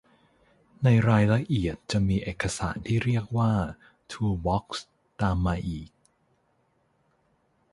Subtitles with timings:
[0.83, 3.51] ในรายละเอียดจะมีเอกสารที่เรียกว่า
[4.11, 4.85] ทูลบ็อกซ์
[5.21, 5.89] ตามมาอีก